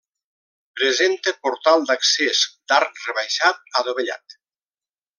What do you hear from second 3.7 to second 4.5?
adovellat.